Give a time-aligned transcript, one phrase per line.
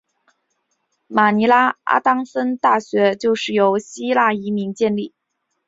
[1.05, 5.13] 马尼拉的阿当森大学就是由希腊移民建立。